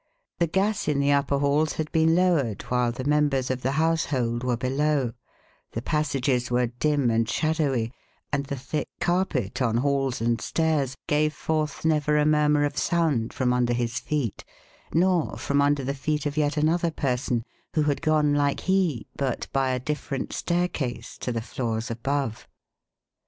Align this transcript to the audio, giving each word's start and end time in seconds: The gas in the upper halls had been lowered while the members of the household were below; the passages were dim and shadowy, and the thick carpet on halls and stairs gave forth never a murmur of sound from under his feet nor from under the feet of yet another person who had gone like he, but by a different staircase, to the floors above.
The 0.39 0.47
gas 0.47 0.87
in 0.87 0.99
the 0.99 1.11
upper 1.11 1.37
halls 1.37 1.73
had 1.73 1.91
been 1.91 2.15
lowered 2.15 2.63
while 2.63 2.91
the 2.91 3.03
members 3.03 3.51
of 3.51 3.61
the 3.61 3.73
household 3.73 4.43
were 4.43 4.57
below; 4.57 5.13
the 5.73 5.81
passages 5.83 6.49
were 6.49 6.65
dim 6.65 7.11
and 7.11 7.29
shadowy, 7.29 7.91
and 8.33 8.45
the 8.47 8.55
thick 8.55 8.87
carpet 8.99 9.61
on 9.61 9.77
halls 9.77 10.19
and 10.19 10.41
stairs 10.41 10.97
gave 11.05 11.35
forth 11.35 11.85
never 11.85 12.17
a 12.17 12.25
murmur 12.25 12.65
of 12.65 12.79
sound 12.79 13.31
from 13.31 13.53
under 13.53 13.73
his 13.73 13.99
feet 13.99 14.43
nor 14.91 15.37
from 15.37 15.61
under 15.61 15.83
the 15.83 15.93
feet 15.93 16.25
of 16.25 16.35
yet 16.35 16.57
another 16.57 16.89
person 16.89 17.43
who 17.75 17.83
had 17.83 18.01
gone 18.01 18.33
like 18.33 18.61
he, 18.61 19.05
but 19.15 19.47
by 19.53 19.69
a 19.69 19.79
different 19.79 20.33
staircase, 20.33 21.15
to 21.19 21.31
the 21.31 21.41
floors 21.43 21.91
above. 21.91 22.47